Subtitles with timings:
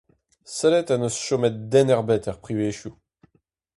[0.57, 2.93] Sellit ha n'eus chomet den ebet er privezioù.